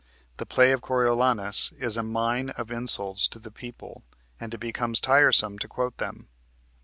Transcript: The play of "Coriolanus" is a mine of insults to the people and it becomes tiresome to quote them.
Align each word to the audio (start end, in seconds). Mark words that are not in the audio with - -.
The 0.37 0.47
play 0.47 0.71
of 0.71 0.81
"Coriolanus" 0.81 1.73
is 1.77 1.95
a 1.95 2.01
mine 2.01 2.49
of 2.49 2.71
insults 2.71 3.27
to 3.27 3.37
the 3.37 3.51
people 3.51 4.01
and 4.39 4.51
it 4.51 4.57
becomes 4.57 4.99
tiresome 4.99 5.59
to 5.59 5.67
quote 5.67 5.97
them. 5.97 6.27